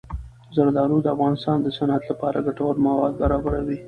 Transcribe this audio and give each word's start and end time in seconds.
زردالو 0.55 0.97
د 1.03 1.07
افغانستان 1.15 1.57
د 1.61 1.67
صنعت 1.77 2.03
لپاره 2.11 2.43
ګټور 2.47 2.75
مواد 2.85 3.13
برابروي. 3.21 3.77